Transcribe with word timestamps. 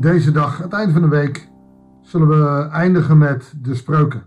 deze 0.00 0.32
dag, 0.32 0.58
het 0.58 0.72
eind 0.72 0.92
van 0.92 1.02
de 1.02 1.08
week, 1.08 1.48
zullen 2.02 2.28
we 2.28 2.68
eindigen 2.68 3.18
met 3.18 3.54
de 3.62 3.74
spreuken. 3.74 4.22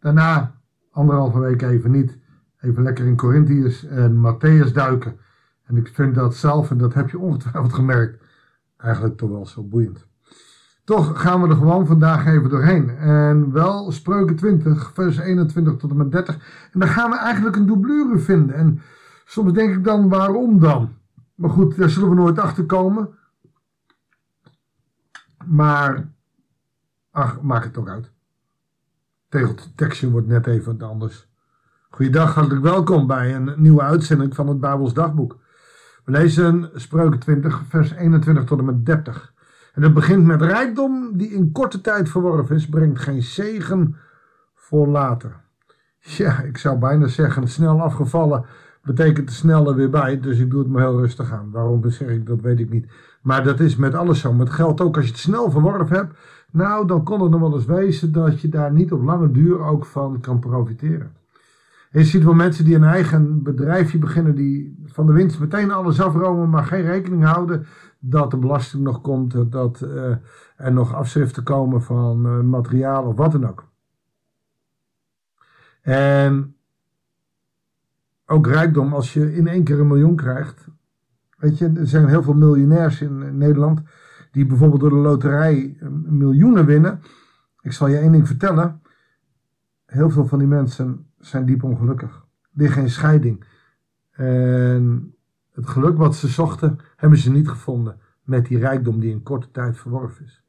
Daarna, 0.00 0.54
anderhalve 0.90 1.38
week 1.38 1.62
even 1.62 1.90
niet, 1.90 2.18
even 2.60 2.82
lekker 2.82 3.06
in 3.06 3.16
Corinthiërs 3.16 3.86
en 3.86 4.16
Matthäus 4.16 4.72
duiken. 4.72 5.16
En 5.64 5.76
ik 5.76 5.90
vind 5.92 6.14
dat 6.14 6.34
zelf, 6.34 6.70
en 6.70 6.78
dat 6.78 6.94
heb 6.94 7.10
je 7.10 7.18
ongetwijfeld 7.18 7.72
gemerkt, 7.72 8.22
eigenlijk 8.76 9.16
toch 9.16 9.30
wel 9.30 9.46
zo 9.46 9.62
boeiend. 9.62 10.06
Toch 10.84 11.20
gaan 11.20 11.42
we 11.42 11.48
er 11.48 11.56
gewoon 11.56 11.86
vandaag 11.86 12.26
even 12.26 12.50
doorheen. 12.50 12.90
En 12.90 13.52
wel 13.52 13.92
spreuken 13.92 14.36
20, 14.36 14.90
vers 14.94 15.18
21 15.18 15.76
tot 15.76 15.90
en 15.90 15.96
met 15.96 16.12
30. 16.12 16.34
En 16.72 16.80
daar 16.80 16.88
gaan 16.88 17.10
we 17.10 17.16
eigenlijk 17.16 17.56
een 17.56 17.66
doublure 17.66 18.18
vinden. 18.18 18.56
En 18.56 18.80
soms 19.24 19.52
denk 19.52 19.74
ik 19.74 19.84
dan, 19.84 20.08
waarom 20.08 20.60
dan? 20.60 20.92
Maar 21.34 21.50
goed, 21.50 21.76
daar 21.76 21.90
zullen 21.90 22.08
we 22.08 22.14
nooit 22.14 22.38
achter 22.38 22.64
komen. 22.64 23.08
Maar, 25.46 26.08
ach, 27.10 27.40
maak 27.40 27.64
het 27.64 27.72
toch 27.72 27.88
uit. 27.88 28.10
Tegeltekstje 29.28 30.10
wordt 30.10 30.26
net 30.26 30.46
even 30.46 30.82
anders. 30.82 31.28
Goeiedag, 31.90 32.34
hartelijk 32.34 32.62
welkom 32.62 33.06
bij 33.06 33.34
een 33.34 33.52
nieuwe 33.56 33.82
uitzending 33.82 34.34
van 34.34 34.48
het 34.48 34.60
Bijbels 34.60 34.94
Dagboek. 34.94 35.38
We 36.04 36.12
lezen 36.12 36.70
Spreuken 36.74 37.18
20, 37.18 37.62
vers 37.68 37.90
21 37.90 38.44
tot 38.44 38.58
en 38.58 38.64
met 38.64 38.86
30. 38.86 39.32
En 39.74 39.82
het 39.82 39.94
begint 39.94 40.24
met 40.24 40.42
rijkdom 40.42 41.16
die 41.16 41.30
in 41.30 41.52
korte 41.52 41.80
tijd 41.80 42.08
verworven 42.08 42.56
is, 42.56 42.68
brengt 42.68 43.00
geen 43.00 43.22
zegen 43.22 43.96
voor 44.54 44.86
later. 44.86 45.40
Ja, 45.98 46.40
ik 46.40 46.58
zou 46.58 46.78
bijna 46.78 47.06
zeggen, 47.06 47.48
snel 47.48 47.80
afgevallen 47.80 48.44
betekent 48.82 49.28
er 49.28 49.34
snel 49.34 49.68
er 49.68 49.74
weer 49.74 49.90
bij, 49.90 50.20
dus 50.20 50.38
ik 50.38 50.50
doe 50.50 50.60
het 50.60 50.70
me 50.70 50.80
heel 50.80 51.00
rustig 51.00 51.32
aan. 51.32 51.50
Waarom 51.50 51.90
zeg 51.90 52.08
ik 52.08 52.26
dat, 52.26 52.40
weet 52.40 52.60
ik 52.60 52.70
niet. 52.70 52.86
Maar 53.22 53.44
dat 53.44 53.60
is 53.60 53.76
met 53.76 53.94
alles 53.94 54.20
zo. 54.20 54.32
Met 54.32 54.50
geld 54.50 54.80
ook, 54.80 54.96
als 54.96 55.04
je 55.04 55.10
het 55.10 55.20
snel 55.20 55.50
verworven 55.50 55.96
hebt, 55.96 56.18
nou, 56.50 56.86
dan 56.86 57.04
kon 57.04 57.20
het 57.20 57.30
nog 57.30 57.40
wel 57.40 57.54
eens 57.54 57.64
wezen 57.64 58.12
dat 58.12 58.40
je 58.40 58.48
daar 58.48 58.72
niet 58.72 58.92
op 58.92 59.02
lange 59.02 59.30
duur 59.30 59.60
ook 59.60 59.84
van 59.84 60.20
kan 60.20 60.38
profiteren. 60.38 61.12
En 61.90 62.00
je 62.00 62.04
ziet 62.04 62.24
wel 62.24 62.34
mensen 62.34 62.64
die 62.64 62.74
een 62.74 62.84
eigen 62.84 63.42
bedrijfje 63.42 63.98
beginnen, 63.98 64.34
die 64.34 64.82
van 64.86 65.06
de 65.06 65.12
winst 65.12 65.40
meteen 65.40 65.70
alles 65.70 66.00
afromen, 66.00 66.50
maar 66.50 66.64
geen 66.64 66.82
rekening 66.82 67.24
houden 67.24 67.66
dat 67.98 68.30
de 68.30 68.36
belasting 68.36 68.82
nog 68.82 69.00
komt, 69.00 69.52
dat 69.52 69.80
uh, 69.84 70.16
er 70.56 70.72
nog 70.72 70.94
afschriften 70.94 71.42
komen 71.42 71.82
van 71.82 72.26
uh, 72.26 72.40
materiaal 72.40 73.04
of 73.04 73.16
wat 73.16 73.32
dan 73.32 73.48
ook. 73.48 73.70
En 75.82 76.56
ook 78.32 78.46
rijkdom, 78.46 78.92
als 78.92 79.12
je 79.12 79.34
in 79.34 79.46
één 79.46 79.64
keer 79.64 79.80
een 79.80 79.86
miljoen 79.86 80.16
krijgt. 80.16 80.68
Weet 81.36 81.58
je, 81.58 81.72
er 81.76 81.86
zijn 81.86 82.08
heel 82.08 82.22
veel 82.22 82.34
miljonairs 82.34 83.00
in 83.00 83.38
Nederland 83.38 83.82
die 84.30 84.46
bijvoorbeeld 84.46 84.80
door 84.80 84.90
de 84.90 84.96
loterij 84.96 85.76
miljoenen 86.04 86.66
winnen. 86.66 87.00
Ik 87.60 87.72
zal 87.72 87.88
je 87.88 87.98
één 87.98 88.12
ding 88.12 88.26
vertellen. 88.26 88.82
Heel 89.86 90.10
veel 90.10 90.26
van 90.26 90.38
die 90.38 90.48
mensen 90.48 91.06
zijn 91.18 91.46
diep 91.46 91.62
ongelukkig. 91.62 92.26
Liggen 92.52 92.82
in 92.82 92.90
scheiding. 92.90 93.44
En 94.10 95.14
het 95.52 95.68
geluk 95.68 95.96
wat 95.96 96.16
ze 96.16 96.28
zochten, 96.28 96.78
hebben 96.96 97.18
ze 97.18 97.30
niet 97.30 97.48
gevonden 97.48 98.00
met 98.22 98.46
die 98.46 98.58
rijkdom 98.58 99.00
die 99.00 99.10
in 99.10 99.22
korte 99.22 99.50
tijd 99.50 99.78
verworven 99.78 100.24
is. 100.24 100.42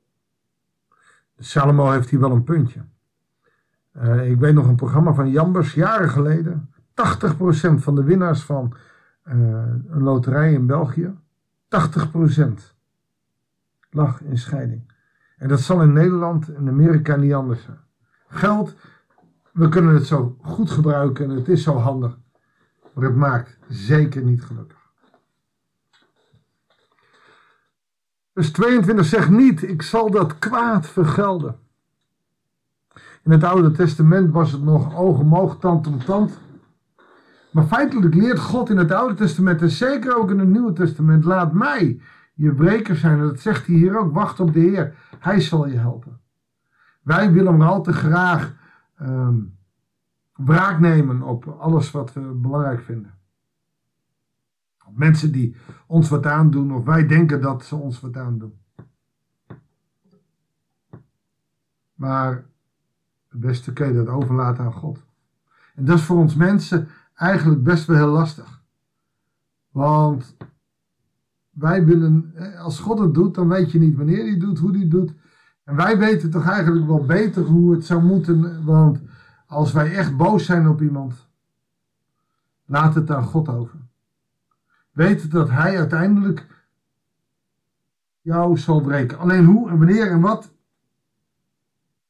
Salomo 1.38 1.92
heeft 1.92 2.10
hier 2.10 2.20
wel 2.20 2.32
een 2.32 2.44
puntje. 2.44 2.86
Uh, 3.98 4.30
ik 4.30 4.40
weet 4.40 4.54
nog 4.54 4.68
een 4.68 4.76
programma 4.76 5.14
van 5.14 5.30
Jambers, 5.30 5.74
jaren 5.74 6.10
geleden. 6.10 6.73
80% 6.94 6.96
van 7.76 7.96
de 7.96 8.04
winnaars 8.04 8.42
van 8.42 8.74
uh, 9.28 9.34
een 9.88 10.04
loterij 10.04 10.54
in 10.54 10.66
België, 10.66 11.14
80% 11.66 12.74
lag 13.90 14.22
in 14.22 14.38
scheiding. 14.38 14.92
En 15.38 15.48
dat 15.48 15.60
zal 15.60 15.82
in 15.82 15.94
Nederland 15.94 16.54
en 16.54 16.68
Amerika 16.68 17.16
niet 17.16 17.34
anders 17.34 17.64
zijn. 17.64 17.80
Geld, 18.28 18.76
we 19.52 19.70
kunnen 19.70 19.94
het 19.94 20.06
zo 20.06 20.38
goed 20.42 20.72
gebruiken 20.72 21.30
en 21.30 21.36
het 21.36 21.48
is 21.48 21.64
zo 21.64 21.78
handig. 21.78 22.18
Maar 22.94 23.04
het 23.04 23.16
maakt 23.16 23.58
zeker 23.68 24.22
niet 24.22 24.44
gelukkig. 24.44 24.82
Vers 28.34 28.52
22 28.52 29.06
zegt 29.06 29.30
niet, 29.30 29.62
ik 29.62 29.82
zal 29.82 30.12
dat 30.12 30.40
kwaad 30.40 30.88
vergelden. 30.88 31.60
In 33.24 33.32
het 33.32 33.44
Oude 33.44 33.72
Testament 33.72 34.32
was 34.32 34.52
het 34.52 34.64
nog 34.64 34.96
oog 34.96 35.20
om 35.20 35.36
oog, 35.36 35.60
tand 35.60 35.88
om 35.88 36.04
tand. 36.04 36.40
Maar 37.54 37.66
feitelijk 37.66 38.16
leert 38.16 38.40
God 38.40 38.70
in 38.70 38.78
het 38.78 38.92
Oude 38.92 39.14
Testament 39.14 39.62
en 39.62 39.70
zeker 39.70 40.18
ook 40.18 40.32
in 40.32 40.40
het 40.40 40.48
Nieuwe 40.48 40.74
Testament, 40.74 41.24
laat 41.24 41.54
mij 41.54 42.02
je 42.34 42.54
breker 42.54 42.96
zijn. 42.96 43.20
En 43.20 43.26
dat 43.26 43.40
zegt 43.40 43.68
hij 43.68 43.76
hier 43.76 43.98
ook, 43.98 44.14
wacht 44.14 44.40
op 44.40 44.54
de 44.54 44.60
Heer, 44.60 44.96
Hij 45.20 45.40
zal 45.40 45.68
je 45.68 45.78
helpen. 45.78 46.20
Wij 47.02 47.32
willen 47.32 47.58
maar 47.58 47.68
al 47.68 47.82
te 47.84 47.94
graag 47.94 48.56
um, 49.02 49.58
wraak 50.34 50.80
nemen 50.80 51.22
op 51.22 51.48
alles 51.48 51.92
wat 51.92 52.14
we 52.14 52.22
belangrijk 52.22 52.82
vinden. 52.82 53.14
Op 54.88 54.98
mensen 54.98 55.32
die 55.32 55.56
ons 55.88 56.10
wat 56.10 56.26
aandoen 56.26 56.74
of 56.74 56.86
wij 56.86 57.08
denken 57.08 57.42
dat 57.42 57.66
ze 57.66 57.76
ons 57.76 58.00
wat 58.00 58.18
aandoen. 58.18 58.60
Maar 61.94 62.46
het 63.30 63.40
beste 63.40 63.74
kun 63.74 63.88
je 63.88 63.94
dat 63.94 64.08
overlaten 64.08 64.64
aan 64.64 64.74
God. 64.74 65.06
En 65.76 65.86
dat 65.86 65.98
is 65.98 66.04
voor 66.04 66.18
ons 66.18 66.36
mensen 66.36 66.88
eigenlijk 67.14 67.64
best 67.64 67.86
wel 67.86 67.98
heel 67.98 68.08
lastig. 68.08 68.62
Want 69.72 70.36
wij 71.50 71.86
willen, 71.86 72.34
als 72.58 72.80
God 72.80 73.00
het 73.00 73.14
doet, 73.14 73.36
dan 73.36 73.48
weet 73.48 73.72
je 73.72 73.80
niet 73.80 73.96
wanneer 73.96 74.18
hij 74.18 74.30
het 74.30 74.40
doet, 74.40 74.60
hoe 74.60 74.72
hij 74.72 74.80
het 74.80 74.92
doet. 74.92 75.14
En 75.64 75.76
wij 75.76 75.98
weten 75.98 76.30
toch 76.30 76.48
eigenlijk 76.48 76.88
wel 76.88 77.06
beter 77.06 77.44
hoe 77.44 77.74
het 77.74 77.86
zou 77.86 78.04
moeten. 78.04 78.66
Want 78.66 79.02
als 79.48 79.72
wij 79.72 79.96
echt 79.96 80.18
boos 80.18 80.46
zijn 80.46 80.68
op 80.68 80.82
iemand, 80.82 81.28
laat 82.66 82.96
het 82.96 83.12
aan 83.12 83.24
God 83.24 83.50
over. 83.50 83.80
Weet 84.92 85.32
dat 85.32 85.50
hij 85.50 85.78
uiteindelijk 85.78 86.66
jou 88.22 88.58
zal 88.58 88.82
breken. 88.82 89.18
Alleen 89.18 89.46
hoe 89.46 89.70
en 89.70 89.78
wanneer 89.78 90.12
en 90.12 90.22
wat, 90.22 90.52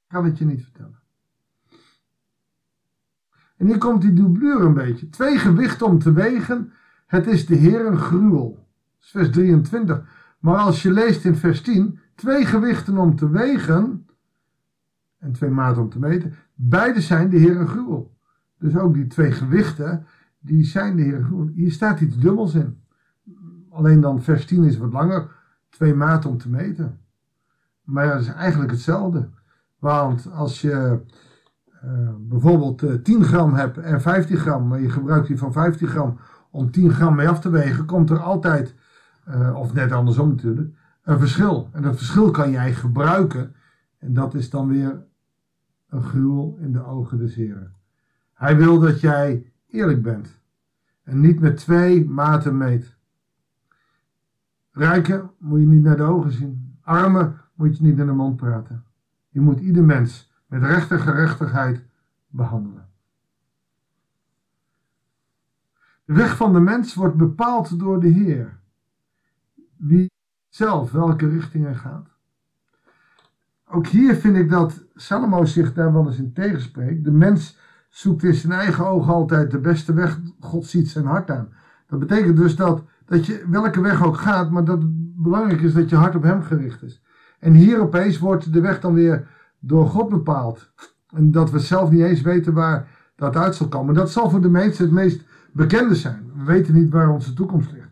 kan 0.07 0.25
ik 0.25 0.37
je 0.37 0.45
niet 0.45 0.63
vertellen. 0.63 1.02
En 3.63 3.69
hier 3.69 3.77
komt 3.77 4.01
die 4.01 4.13
doublure 4.13 4.65
een 4.65 4.73
beetje. 4.73 5.09
Twee 5.09 5.37
gewichten 5.37 5.85
om 5.85 5.99
te 5.99 6.13
wegen. 6.13 6.71
Het 7.05 7.27
is 7.27 7.45
de 7.45 7.55
Heer 7.55 7.85
een 7.85 7.97
gruwel. 7.97 8.67
Vers 8.99 9.29
23. 9.29 10.03
Maar 10.39 10.57
als 10.57 10.81
je 10.81 10.91
leest 10.91 11.25
in 11.25 11.35
vers 11.35 11.61
10. 11.61 11.99
Twee 12.15 12.45
gewichten 12.45 12.97
om 12.97 13.15
te 13.15 13.29
wegen. 13.29 14.07
En 15.19 15.31
twee 15.31 15.49
maten 15.49 15.81
om 15.81 15.89
te 15.89 15.99
meten. 15.99 16.33
Beide 16.53 17.01
zijn 17.01 17.29
de 17.29 17.37
Heer 17.37 17.59
een 17.59 17.67
gruwel. 17.67 18.15
Dus 18.59 18.77
ook 18.77 18.93
die 18.93 19.07
twee 19.07 19.31
gewichten. 19.31 20.05
Die 20.39 20.63
zijn 20.63 20.95
de 20.95 21.01
Heer 21.01 21.15
een 21.15 21.25
gruwel. 21.25 21.47
Hier 21.47 21.71
staat 21.71 22.01
iets 22.01 22.17
dubbels 22.17 22.53
in. 22.53 22.83
Alleen 23.69 24.01
dan 24.01 24.23
vers 24.23 24.45
10 24.45 24.63
is 24.63 24.77
wat 24.77 24.93
langer. 24.93 25.31
Twee 25.69 25.93
maten 25.93 26.29
om 26.29 26.37
te 26.37 26.49
meten. 26.49 26.99
Maar 27.83 28.07
dat 28.07 28.21
is 28.21 28.27
eigenlijk 28.27 28.71
hetzelfde. 28.71 29.29
Want 29.79 30.31
als 30.31 30.61
je 30.61 31.01
bijvoorbeeld 32.19 32.83
uh, 32.83 32.93
eh, 32.93 33.01
10 33.01 33.23
gram 33.23 33.53
hebt 33.53 33.77
en 33.77 34.01
15 34.01 34.37
gram, 34.37 34.67
maar 34.67 34.81
je 34.81 34.89
gebruikt 34.89 35.27
die 35.27 35.37
van 35.37 35.51
15 35.51 35.87
gram 35.87 36.17
om 36.51 36.71
10 36.71 36.91
gram 36.91 37.15
mee 37.15 37.29
af 37.29 37.39
te 37.39 37.49
wegen, 37.49 37.85
komt 37.85 38.09
er 38.09 38.19
altijd, 38.19 38.75
uh, 39.29 39.55
of 39.55 39.73
net 39.73 39.91
andersom 39.91 40.29
natuurlijk, 40.29 40.77
een 41.03 41.19
verschil. 41.19 41.69
En 41.71 41.81
dat 41.81 41.97
verschil 41.97 42.31
kan 42.31 42.51
jij 42.51 42.73
gebruiken 42.73 43.55
en 43.99 44.13
dat 44.13 44.33
is 44.33 44.49
dan 44.49 44.67
weer 44.67 45.03
een 45.89 46.03
gruwel 46.03 46.57
in 46.61 46.71
de 46.71 46.85
ogen 46.85 47.17
des 47.17 47.35
Heren. 47.35 47.73
Hij 48.33 48.57
wil 48.57 48.79
dat 48.79 48.99
jij 48.99 49.51
eerlijk 49.67 50.01
bent 50.01 50.41
en 51.03 51.19
niet 51.19 51.39
met 51.39 51.57
twee 51.57 52.09
maten 52.09 52.57
meet. 52.57 52.95
Rijken 54.71 55.31
moet 55.37 55.59
je 55.59 55.67
niet 55.67 55.83
naar 55.83 55.97
de 55.97 56.03
ogen 56.03 56.31
zien. 56.31 56.77
Armen 56.81 57.39
moet 57.53 57.77
je 57.77 57.83
niet 57.83 57.99
in 57.99 58.05
de 58.05 58.11
mond 58.11 58.35
praten. 58.35 58.83
Je 59.29 59.41
moet 59.41 59.59
ieder 59.59 59.83
mens 59.83 60.32
met 60.53 60.63
recht 60.63 60.91
en 60.91 60.99
gerechtigheid 60.99 61.85
behandelen. 62.27 62.87
De 66.05 66.13
weg 66.13 66.35
van 66.35 66.53
de 66.53 66.59
mens 66.59 66.93
wordt 66.93 67.15
bepaald 67.15 67.79
door 67.79 67.99
de 67.99 68.07
Heer. 68.07 68.59
Wie 69.77 70.11
zelf 70.49 70.91
welke 70.91 71.29
richting 71.29 71.63
hij 71.63 71.75
gaat. 71.75 72.07
Ook 73.65 73.87
hier 73.87 74.15
vind 74.15 74.35
ik 74.35 74.49
dat 74.49 74.83
Salomo 74.95 75.45
zich 75.45 75.73
daar 75.73 75.93
wel 75.93 76.05
eens 76.05 76.17
in 76.17 76.33
tegenspreekt. 76.33 77.03
De 77.03 77.11
mens 77.11 77.57
zoekt 77.89 78.23
in 78.23 78.33
zijn 78.33 78.53
eigen 78.53 78.87
ogen 78.87 79.13
altijd 79.13 79.51
de 79.51 79.59
beste 79.59 79.93
weg. 79.93 80.19
God 80.39 80.65
ziet 80.65 80.89
zijn 80.89 81.05
hart 81.05 81.31
aan. 81.31 81.53
Dat 81.87 81.99
betekent 81.99 82.37
dus 82.37 82.55
dat, 82.55 82.83
dat 83.05 83.25
je 83.25 83.45
welke 83.49 83.81
weg 83.81 84.03
ook 84.03 84.17
gaat, 84.17 84.51
maar 84.51 84.63
dat 84.65 84.81
het 84.81 84.91
belangrijk 85.15 85.61
is 85.61 85.73
dat 85.73 85.89
je 85.89 85.95
hart 85.95 86.15
op 86.15 86.23
hem 86.23 86.41
gericht 86.41 86.83
is. 86.83 87.01
En 87.39 87.53
hier 87.53 87.81
opeens 87.81 88.19
wordt 88.19 88.53
de 88.53 88.61
weg 88.61 88.79
dan 88.79 88.93
weer 88.93 89.27
door 89.65 89.87
God 89.87 90.09
bepaald. 90.09 90.71
En 91.07 91.31
dat 91.31 91.51
we 91.51 91.59
zelf 91.59 91.89
niet 91.89 92.01
eens 92.01 92.21
weten 92.21 92.53
waar 92.53 92.87
dat 93.15 93.35
uit 93.35 93.55
zal 93.55 93.67
komen. 93.67 93.95
Dat 93.95 94.11
zal 94.11 94.29
voor 94.29 94.41
de 94.41 94.49
meesten 94.49 94.85
het 94.85 94.93
meest 94.93 95.23
bekende 95.53 95.95
zijn. 95.95 96.31
We 96.35 96.43
weten 96.43 96.73
niet 96.73 96.89
waar 96.89 97.09
onze 97.09 97.33
toekomst 97.33 97.71
ligt. 97.71 97.91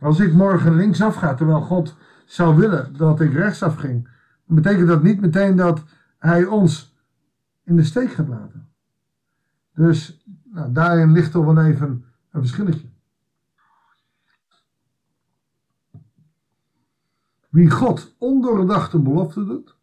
Als 0.00 0.20
ik 0.20 0.32
morgen 0.32 0.76
linksaf 0.76 1.14
ga, 1.14 1.34
terwijl 1.34 1.60
God 1.60 1.96
zou 2.24 2.56
willen 2.56 2.96
dat 2.96 3.20
ik 3.20 3.32
rechtsaf 3.32 3.76
ging, 3.76 4.08
betekent 4.44 4.88
dat 4.88 5.02
niet 5.02 5.20
meteen 5.20 5.56
dat 5.56 5.84
hij 6.18 6.44
ons 6.44 6.96
in 7.64 7.76
de 7.76 7.84
steek 7.84 8.12
gaat 8.12 8.28
laten. 8.28 8.68
Dus 9.74 10.24
nou, 10.44 10.72
daarin 10.72 11.12
ligt 11.12 11.30
toch 11.30 11.44
wel 11.44 11.64
even 11.64 12.04
een 12.30 12.40
verschilletje. 12.40 12.88
Wie 17.48 17.70
God 17.70 18.14
ondoordachte 18.18 18.98
belofte 18.98 19.44
doet 19.44 19.75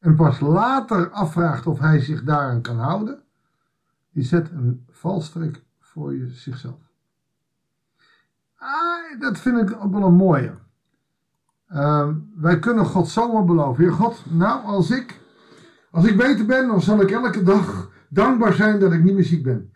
en 0.00 0.14
pas 0.14 0.40
later 0.40 1.10
afvraagt 1.10 1.66
of 1.66 1.78
hij 1.78 2.00
zich 2.00 2.24
daaraan 2.24 2.60
kan 2.60 2.78
houden, 2.78 3.22
die 4.12 4.24
zet 4.24 4.50
een 4.50 4.84
valstrik 4.90 5.64
voor 5.78 6.14
je, 6.14 6.28
zichzelf. 6.28 6.88
Ah, 8.56 9.20
dat 9.20 9.38
vind 9.38 9.70
ik 9.70 9.82
ook 9.82 9.92
wel 9.92 10.02
een 10.02 10.14
mooie. 10.14 10.52
Uh, 11.72 12.08
wij 12.34 12.58
kunnen 12.58 12.84
God 12.84 13.08
zomaar 13.08 13.44
beloven. 13.44 13.84
Heer 13.84 13.92
God, 13.92 14.24
nou 14.30 14.64
als 14.64 14.90
ik, 14.90 15.20
als 15.90 16.04
ik 16.04 16.16
beter 16.16 16.46
ben, 16.46 16.66
dan 16.66 16.80
zal 16.80 17.00
ik 17.00 17.10
elke 17.10 17.42
dag 17.42 17.90
dankbaar 18.08 18.52
zijn 18.52 18.80
dat 18.80 18.92
ik 18.92 19.02
niet 19.02 19.14
meer 19.14 19.24
ziek 19.24 19.42
ben. 19.42 19.72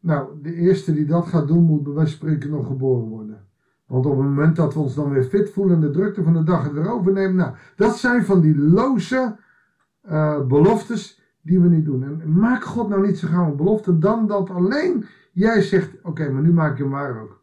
Nou, 0.00 0.42
de 0.42 0.54
eerste 0.54 0.92
die 0.92 1.06
dat 1.06 1.26
gaat 1.26 1.48
doen, 1.48 1.64
moet 1.64 1.82
bij 1.82 1.92
wijze 1.92 2.16
van 2.16 2.18
spreken 2.18 2.50
nog 2.50 2.66
geboren 2.66 3.08
worden. 3.08 3.46
Want 3.86 4.06
op 4.06 4.16
het 4.16 4.26
moment 4.26 4.56
dat 4.56 4.74
we 4.74 4.80
ons 4.80 4.94
dan 4.94 5.10
weer 5.10 5.24
fit 5.24 5.50
voelen 5.50 5.74
en 5.74 5.80
de 5.80 5.90
drukte 5.90 6.22
van 6.22 6.32
de 6.32 6.42
dag 6.42 6.62
het 6.62 6.72
weer 6.72 6.90
overnemen, 6.90 7.34
nou, 7.34 7.54
dat 7.76 7.96
zijn 7.96 8.24
van 8.24 8.40
die 8.40 8.56
loze 8.58 9.36
uh, 10.06 10.46
beloftes 10.46 11.20
die 11.40 11.60
we 11.60 11.68
niet 11.68 11.84
doen. 11.84 12.02
En 12.02 12.38
maak 12.38 12.64
God 12.64 12.88
nou 12.88 13.06
niet 13.06 13.18
zo 13.18 13.28
gauw 13.28 13.50
een 13.50 13.56
belofte 13.56 13.98
dan 13.98 14.26
dat 14.26 14.50
alleen 14.50 15.04
jij 15.32 15.62
zegt, 15.62 15.90
oké, 16.02 16.30
maar 16.30 16.42
nu 16.42 16.52
maak 16.52 16.76
je 16.76 16.82
hem 16.82 16.92
waar 16.92 17.20
ook. 17.20 17.42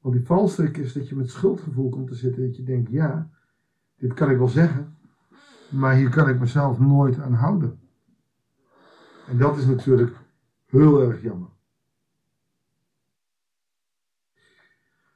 Want 0.00 0.14
die 0.14 0.26
valstrik 0.26 0.76
is 0.76 0.92
dat 0.92 1.08
je 1.08 1.16
met 1.16 1.30
schuldgevoel 1.30 1.88
komt 1.88 2.08
te 2.08 2.14
zitten, 2.14 2.46
dat 2.46 2.56
je 2.56 2.62
denkt, 2.62 2.90
ja, 2.90 3.30
dit 3.96 4.14
kan 4.14 4.30
ik 4.30 4.38
wel 4.38 4.48
zeggen, 4.48 4.96
maar 5.68 5.94
hier 5.94 6.10
kan 6.10 6.28
ik 6.28 6.38
mezelf 6.38 6.78
nooit 6.78 7.20
aan 7.20 7.32
houden. 7.32 7.80
En 9.26 9.38
dat 9.38 9.56
is 9.56 9.66
natuurlijk 9.66 10.16
heel 10.66 11.02
erg 11.02 11.22
jammer. 11.22 11.48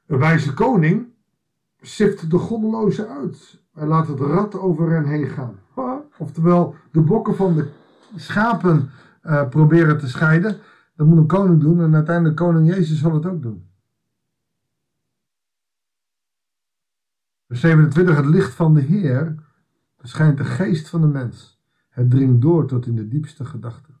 Een 0.07 0.19
wijze 0.19 0.53
koning 0.53 1.07
sift 1.81 2.29
de 2.29 2.37
goddeloze 2.37 3.07
uit. 3.07 3.60
Hij 3.73 3.87
laat 3.87 4.07
het 4.07 4.19
rad 4.19 4.59
over 4.59 4.91
hen 4.91 5.05
heen 5.05 5.27
gaan. 5.27 5.59
Oftewel, 6.17 6.75
de 6.91 7.01
bokken 7.01 7.35
van 7.35 7.55
de 7.55 7.67
schapen 8.15 8.89
uh, 9.23 9.49
proberen 9.49 9.97
te 9.97 10.07
scheiden. 10.07 10.57
Dat 10.95 11.07
moet 11.07 11.17
een 11.17 11.27
koning 11.27 11.61
doen 11.61 11.81
en 11.81 11.95
uiteindelijk 11.95 12.35
koning 12.35 12.67
Jezus 12.67 12.99
zal 12.99 13.13
het 13.13 13.25
ook 13.25 13.41
doen. 13.41 13.69
Vers 17.47 17.59
27, 17.59 18.15
het 18.15 18.25
licht 18.25 18.53
van 18.53 18.73
de 18.73 18.81
Heer 18.81 19.35
verschijnt 19.97 20.37
de 20.37 20.45
geest 20.45 20.89
van 20.89 21.01
de 21.01 21.07
mens. 21.07 21.61
Het 21.89 22.09
dringt 22.09 22.41
door 22.41 22.67
tot 22.67 22.85
in 22.85 22.95
de 22.95 23.07
diepste 23.07 23.45
gedachten. 23.45 23.99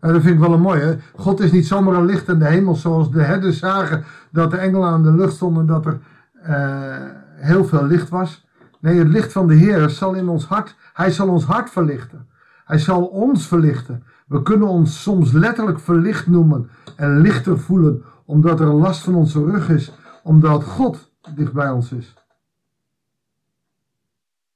Nou, 0.00 0.12
dat 0.12 0.22
vind 0.22 0.34
ik 0.34 0.40
wel 0.40 0.52
een 0.52 0.60
mooie. 0.60 0.98
God 1.16 1.40
is 1.40 1.52
niet 1.52 1.66
zomaar 1.66 1.94
een 1.94 2.04
licht 2.04 2.28
in 2.28 2.38
de 2.38 2.46
hemel 2.46 2.74
zoals 2.74 3.10
de 3.10 3.22
herders 3.22 3.58
zagen 3.58 4.04
dat 4.30 4.50
de 4.50 4.56
engelen 4.56 4.88
aan 4.88 5.02
de 5.02 5.12
lucht 5.12 5.34
stonden 5.34 5.66
dat 5.66 5.86
er 5.86 6.00
uh, 6.46 7.23
heel 7.44 7.64
veel 7.64 7.86
licht 7.86 8.08
was. 8.08 8.46
Nee, 8.80 8.98
het 8.98 9.08
licht 9.08 9.32
van 9.32 9.46
de 9.46 9.54
Heer 9.54 9.90
zal 9.90 10.14
in 10.14 10.28
ons 10.28 10.46
hart, 10.46 10.76
hij 10.92 11.10
zal 11.10 11.28
ons 11.28 11.44
hart 11.44 11.70
verlichten. 11.70 12.28
Hij 12.64 12.78
zal 12.78 13.04
ons 13.04 13.46
verlichten. 13.46 14.04
We 14.26 14.42
kunnen 14.42 14.68
ons 14.68 15.02
soms 15.02 15.32
letterlijk 15.32 15.80
verlicht 15.80 16.26
noemen 16.26 16.70
en 16.96 17.20
lichter 17.20 17.60
voelen, 17.60 18.04
omdat 18.24 18.60
er 18.60 18.74
last 18.74 19.02
van 19.02 19.14
onze 19.14 19.44
rug 19.44 19.68
is, 19.68 19.92
omdat 20.22 20.64
God 20.64 21.12
dicht 21.34 21.52
bij 21.52 21.70
ons 21.70 21.92
is. 21.92 22.14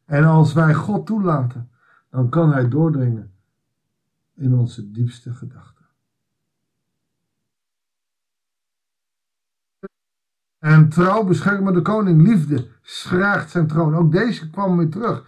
En 0.04 0.24
als 0.24 0.52
wij 0.52 0.74
God 0.74 1.06
toelaten, 1.06 1.70
dan 2.10 2.28
kan 2.28 2.52
Hij 2.52 2.68
doordringen 2.68 3.32
in 4.34 4.54
onze 4.54 4.90
diepste 4.90 5.34
gedachten. 5.34 5.77
En 10.58 10.88
trouw 10.88 11.24
beschermen 11.24 11.72
de 11.72 11.82
koning, 11.82 12.22
liefde 12.22 12.68
schraagt 12.82 13.50
zijn 13.50 13.66
troon. 13.66 13.94
Ook 13.94 14.12
deze 14.12 14.50
kwam 14.50 14.76
weer 14.76 14.90
terug. 14.90 15.24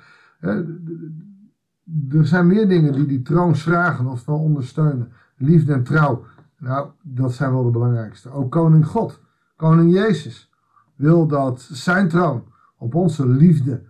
Er 2.11 2.27
zijn 2.27 2.47
meer 2.47 2.69
dingen 2.69 2.93
die 2.93 3.07
die 3.07 3.23
troon 3.23 3.57
schragen 3.57 4.07
of 4.07 4.25
wel 4.25 4.39
ondersteunen. 4.39 5.13
Liefde 5.37 5.73
en 5.73 5.83
trouw. 5.83 6.25
Nou, 6.59 6.91
dat 7.03 7.33
zijn 7.33 7.53
wel 7.53 7.65
de 7.65 7.71
belangrijkste. 7.71 8.31
Ook 8.31 8.51
koning 8.51 8.87
God, 8.87 9.21
koning 9.57 9.93
Jezus, 9.93 10.51
wil 10.95 11.27
dat 11.27 11.61
zijn 11.61 12.09
troon 12.09 12.45
op 12.77 12.95
onze 12.95 13.29
liefde 13.29 13.83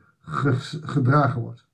gedragen 0.83 1.41
wordt. 1.41 1.69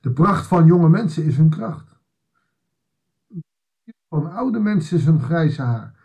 De 0.00 0.10
pracht 0.10 0.46
van 0.46 0.66
jonge 0.66 0.88
mensen 0.88 1.24
is 1.24 1.36
hun 1.36 1.50
kracht. 1.50 1.96
Van 4.08 4.32
oude 4.32 4.58
mensen 4.58 4.96
is 4.96 5.04
hun 5.04 5.20
grijze 5.20 5.62
haar. 5.62 5.95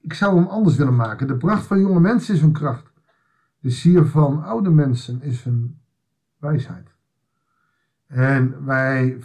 Ik 0.00 0.14
zou 0.14 0.36
hem 0.36 0.46
anders 0.46 0.76
willen 0.76 0.96
maken. 0.96 1.26
De 1.26 1.36
pracht 1.36 1.66
van 1.66 1.80
jonge 1.80 2.00
mensen 2.00 2.34
is 2.34 2.40
hun 2.40 2.52
kracht. 2.52 2.90
De 3.60 3.70
sier 3.70 4.06
van 4.06 4.42
oude 4.42 4.70
mensen 4.70 5.22
is 5.22 5.44
hun 5.44 5.80
wijsheid. 6.38 6.88
En 8.06 8.64
wij 8.64 9.18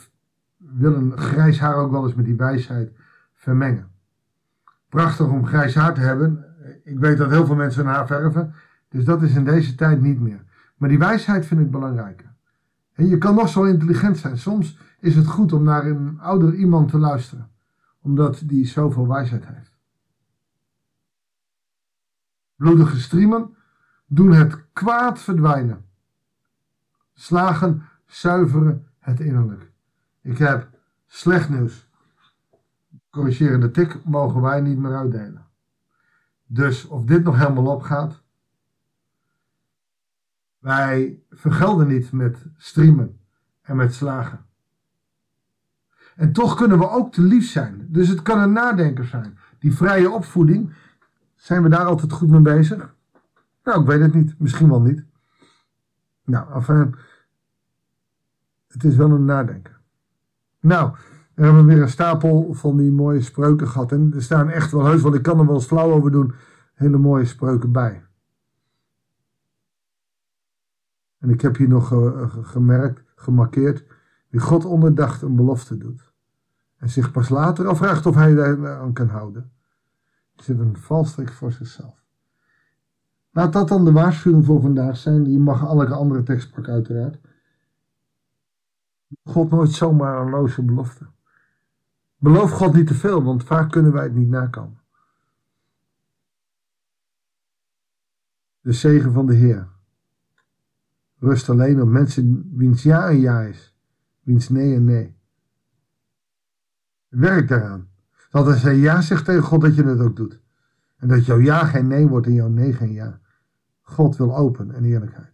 willen 0.58 1.18
grijs 1.18 1.60
haar 1.60 1.75
ook 1.75 1.92
wel 1.92 2.04
eens 2.04 2.16
met 2.16 2.25
die 2.25 2.36
wijsheid 2.36 2.92
vermengen. 3.34 3.92
Prachtig 4.90 5.28
om 5.28 5.46
grijs 5.46 5.75
haar 5.75 5.94
te 5.94 6.02
hebben. 6.02 6.46
Ik 6.84 7.00
weet 7.00 7.18
dat 7.18 7.30
heel 7.30 7.46
veel 7.46 7.56
mensen 7.56 7.86
hun 7.86 7.94
haar 7.94 8.08
verven. 8.08 8.54
Dus 8.90 9.06
dat 9.06 9.22
is 9.22 9.36
in 9.36 9.44
deze 9.44 9.75
tijd 9.75 10.02
niet 10.02 10.20
meer. 10.20 10.44
Maar 10.78 10.90
die 10.90 11.00
wijsheid 11.00 11.46
vind 11.46 11.62
ik 11.62 11.72
belangrijker. 11.72 12.34
En 12.94 13.08
je 13.08 13.18
kan 13.18 13.36
nog 13.36 13.50
zo 13.50 13.64
intelligent 13.64 14.18
zijn. 14.18 14.38
Soms 14.38 14.78
is 15.00 15.16
het 15.16 15.28
goed 15.28 15.54
om 15.54 15.64
naar 15.64 15.86
een 15.86 16.20
ouder 16.20 16.54
iemand 16.54 16.90
te 16.90 16.98
luisteren. 16.98 17.50
Omdat 18.02 18.42
die 18.46 18.66
zoveel 18.66 19.08
wijsheid 19.08 19.46
heeft. 19.48 19.73
Bloedige 22.63 23.00
striemen 23.00 23.56
doen 24.06 24.31
het 24.31 24.63
kwaad 24.74 25.21
verdwijnen. 25.21 25.86
Slagen 27.13 27.83
zuiveren 28.06 28.88
het 29.00 29.19
innerlijk. 29.19 29.71
Ik 30.21 30.38
heb 30.38 30.69
slecht 31.07 31.50
nieuws. 31.50 31.88
Corrigerende 33.10 33.72
tik 33.72 34.05
mogen 34.05 34.41
wij 34.41 34.62
niet 34.62 34.77
meer 34.77 34.96
uitdelen. 34.96 35.46
Dus 36.46 36.86
of 36.86 37.03
dit 37.03 37.24
nog 37.24 37.38
helemaal 37.38 37.75
opgaat, 37.75 38.22
wij 40.60 41.24
vergelden 41.29 41.88
niet 41.88 42.12
met 42.12 42.46
streamen 42.58 43.20
en 43.62 43.75
met 43.75 43.93
slagen. 43.93 44.46
En 46.15 46.34
toch 46.34 46.55
kunnen 46.55 46.79
we 46.79 46.89
ook 46.89 47.13
te 47.13 47.22
lief 47.22 47.50
zijn. 47.50 47.88
Dus 47.89 48.08
het 48.08 48.22
kan 48.22 48.39
een 48.39 48.53
nadenker 48.53 49.05
zijn. 49.05 49.38
Die 49.60 49.75
vrije 49.75 50.10
opvoeding, 50.10 50.74
zijn 51.43 51.63
we 51.63 51.69
daar 51.69 51.85
altijd 51.85 52.12
goed 52.12 52.29
mee 52.29 52.41
bezig? 52.41 52.95
Nou, 53.63 53.81
ik 53.81 53.88
weet 53.88 54.01
het 54.01 54.13
niet. 54.13 54.39
Misschien 54.39 54.69
wel 54.69 54.81
niet. 54.81 55.03
Nou, 56.25 56.53
enfin, 56.53 56.95
het 58.67 58.83
is 58.83 58.95
wel 58.95 59.12
een 59.12 59.25
nadenker. 59.25 59.79
Nou, 60.59 60.95
we 61.33 61.43
hebben 61.43 61.65
weer 61.65 61.81
een 61.81 61.89
stapel 61.89 62.53
van 62.53 62.77
die 62.77 62.91
mooie 62.91 63.21
spreuken 63.21 63.67
gehad. 63.67 63.91
En 63.91 64.13
er 64.15 64.21
staan 64.21 64.50
echt 64.50 64.71
wel 64.71 64.85
heus, 64.85 65.01
want 65.01 65.15
ik 65.15 65.21
kan 65.21 65.39
er 65.39 65.45
wel 65.45 65.55
eens 65.55 65.65
flauw 65.65 65.91
over 65.91 66.12
doen, 66.12 66.33
hele 66.73 66.97
mooie 66.97 67.25
spreuken 67.25 67.71
bij. 67.71 68.05
En 71.19 71.29
ik 71.29 71.41
heb 71.41 71.55
hier 71.55 71.69
nog 71.69 71.88
gemerkt, 72.41 73.03
gemarkeerd, 73.15 73.85
wie 74.29 74.39
God 74.39 74.65
onderdacht 74.65 75.21
een 75.21 75.35
belofte 75.35 75.77
doet. 75.77 76.12
En 76.77 76.89
zich 76.89 77.12
pas 77.12 77.29
later 77.29 77.67
afvraagt 77.67 78.05
of 78.05 78.15
hij 78.15 78.33
daar 78.33 78.77
aan 78.77 78.93
kan 78.93 79.07
houden. 79.07 79.52
Zit 80.36 80.60
een 80.60 80.78
valstrik 80.78 81.32
voor 81.32 81.52
zichzelf. 81.52 82.04
Laat 83.32 83.54
dat 83.54 83.68
dan 83.68 83.86
de 83.86 83.92
waarschuwing 83.92 84.46
voor 84.46 84.62
vandaag 84.62 84.98
zijn. 84.98 85.32
Je 85.32 85.40
mag 85.40 85.62
elke 85.62 85.94
andere 85.94 86.24
tekst 86.24 86.54
pakken 86.54 86.74
uiteraard. 86.74 87.20
God 89.24 89.50
nooit 89.50 89.72
zomaar 89.72 90.22
een 90.22 90.30
loze 90.30 90.63
belofte. 90.63 91.08
Beloof 92.18 92.52
God 92.52 92.74
niet 92.74 92.88
te 92.88 92.94
veel, 92.94 93.24
want 93.24 93.44
vaak 93.44 93.72
kunnen 93.72 93.92
wij 93.92 94.04
het 94.04 94.16
niet 94.16 94.30
nakomen. 94.30 94.82
De 98.62 98.74
zegen 98.74 99.13
van 99.13 99.25
de 99.25 99.36
Heer 99.36 99.74
rust 101.24 101.50
alleen 101.50 101.82
op 101.82 101.88
mensen 101.88 102.52
wiens 102.56 102.84
ja 102.84 103.10
een 103.10 103.20
ja 103.20 103.42
is, 103.42 103.75
wiens 104.22 104.50
nee 104.50 104.75
een 104.75 104.84
nee. 104.84 105.18
Werk 107.08 107.48
daaraan. 107.48 107.92
Dat 108.34 108.48
als 108.48 108.62
hij 108.62 108.78
ja 108.78 109.02
zegt 109.02 109.25
tegen 109.25 109.44
God, 109.44 109.62
dat 109.62 109.75
je 109.75 109.84
het 109.84 110.00
ook 110.00 110.16
doet. 110.16 110.40
En 110.98 111.08
dat 111.08 111.25
jouw 111.25 111.40
ja 111.40 111.66
geen 111.66 111.88
nee 111.88 112.08
wordt 112.08 112.28
en 112.28 112.34
jouw 112.34 112.48
nee 112.48 112.74
geen 112.74 112.92
ja. 112.92 113.20
God 113.82 114.18
wil 114.18 114.38
open 114.38 114.72
en 114.72 114.84
eerlijkheid. 114.84 115.32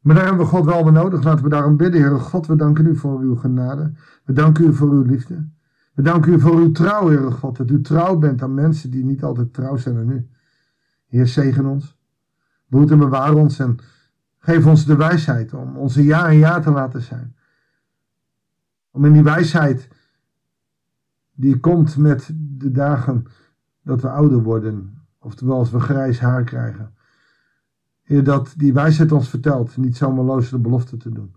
Maar 0.00 0.14
daar 0.14 0.24
hebben 0.24 0.44
we 0.44 0.50
God 0.50 0.64
wel 0.64 0.84
nodig. 0.90 1.22
Laten 1.22 1.44
we 1.44 1.50
daarom 1.50 1.76
bidden, 1.76 2.00
Heer 2.00 2.20
God. 2.20 2.46
We 2.46 2.56
danken 2.56 2.86
u 2.86 2.96
voor 2.96 3.20
uw 3.20 3.34
genade. 3.34 3.92
We 4.24 4.32
danken 4.32 4.64
u 4.64 4.74
voor 4.74 4.90
uw 4.90 5.02
liefde. 5.02 5.48
We 5.94 6.02
danken 6.02 6.32
u 6.32 6.40
voor 6.40 6.56
uw 6.56 6.72
trouw, 6.72 7.08
Heer 7.08 7.32
God. 7.32 7.56
Dat 7.56 7.70
u 7.70 7.80
trouw 7.80 8.16
bent 8.18 8.42
aan 8.42 8.54
mensen 8.54 8.90
die 8.90 9.04
niet 9.04 9.22
altijd 9.22 9.52
trouw 9.52 9.76
zijn 9.76 9.96
aan 9.96 10.10
u. 10.10 10.28
Heer, 11.06 11.26
zegen 11.26 11.66
ons. 11.66 11.98
Behoed 12.66 12.90
en 12.90 12.98
bewaar 12.98 13.34
ons 13.34 13.58
en 13.58 13.78
geef 14.38 14.66
ons 14.66 14.86
de 14.86 14.96
wijsheid 14.96 15.52
om 15.52 15.76
onze 15.76 16.04
ja 16.04 16.28
en 16.28 16.36
ja 16.36 16.60
te 16.60 16.70
laten 16.70 17.02
zijn. 17.02 17.36
Om 18.90 19.04
in 19.04 19.12
die 19.12 19.22
wijsheid 19.22 19.88
die 21.42 21.60
komt 21.60 21.96
met 21.96 22.30
de 22.34 22.70
dagen 22.70 23.26
dat 23.82 24.00
we 24.00 24.08
ouder 24.08 24.42
worden, 24.42 24.98
oftewel 25.18 25.56
als 25.56 25.70
we 25.70 25.80
grijs 25.80 26.20
haar 26.20 26.44
krijgen. 26.44 26.94
Heer, 28.02 28.24
dat 28.24 28.54
die 28.56 28.72
wijsheid 28.72 29.12
ons 29.12 29.28
vertelt, 29.28 29.76
niet 29.76 29.96
zomaar 29.96 30.24
loze 30.24 30.50
de 30.50 30.58
belofte 30.58 30.96
te 30.96 31.10
doen. 31.10 31.34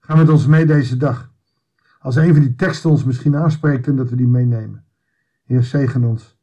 Ga 0.00 0.14
met 0.14 0.28
ons 0.28 0.46
mee 0.46 0.66
deze 0.66 0.96
dag. 0.96 1.32
Als 1.98 2.16
een 2.16 2.32
van 2.32 2.42
die 2.42 2.54
teksten 2.54 2.90
ons 2.90 3.04
misschien 3.04 3.36
aanspreekt 3.36 3.86
en 3.86 3.96
dat 3.96 4.10
we 4.10 4.16
die 4.16 4.28
meenemen. 4.28 4.84
Heer, 5.44 5.62
zegen 5.62 6.04
ons. 6.04 6.38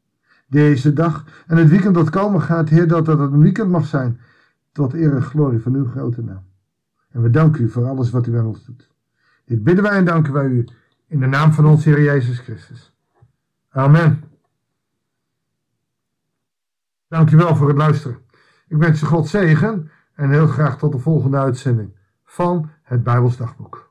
Deze 0.48 0.92
dag 0.92 1.44
en 1.46 1.56
het 1.56 1.68
weekend 1.68 1.94
dat 1.94 2.10
komen 2.10 2.40
gaat, 2.40 2.68
Heer, 2.68 2.88
dat 2.88 3.04
dat 3.04 3.18
een 3.18 3.38
weekend 3.38 3.70
mag 3.70 3.86
zijn. 3.86 4.20
Tot 4.72 4.94
eer 4.94 5.14
en 5.14 5.22
glorie 5.22 5.60
van 5.60 5.74
uw 5.74 5.86
grote 5.86 6.22
naam. 6.22 6.44
En 7.08 7.22
we 7.22 7.30
danken 7.30 7.64
u 7.64 7.68
voor 7.68 7.86
alles 7.86 8.10
wat 8.10 8.26
u 8.26 8.38
aan 8.38 8.46
ons 8.46 8.64
doet. 8.64 8.90
Dit 9.44 9.62
bidden 9.62 9.84
wij 9.84 9.96
en 9.96 10.04
danken 10.04 10.32
wij 10.32 10.46
u 10.46 10.64
in 11.06 11.20
de 11.20 11.26
naam 11.26 11.52
van 11.52 11.66
ons 11.66 11.84
Heer 11.84 12.02
Jezus 12.02 12.38
Christus. 12.38 12.92
Amen. 13.70 14.24
Dank 17.08 17.30
u 17.30 17.36
wel 17.36 17.56
voor 17.56 17.68
het 17.68 17.76
luisteren. 17.76 18.18
Ik 18.68 18.76
wens 18.76 19.00
je 19.00 19.06
God 19.06 19.28
zegen 19.28 19.90
en 20.14 20.30
heel 20.30 20.46
graag 20.46 20.78
tot 20.78 20.92
de 20.92 20.98
volgende 20.98 21.38
uitzending 21.38 21.96
van 22.24 22.70
het 22.82 23.02
Bijbels 23.02 23.36
Dagboek. 23.36 23.83